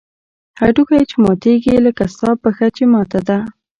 [0.59, 3.37] هډوکى چې ماتېږي لکه ستا پښه چې ماته ده.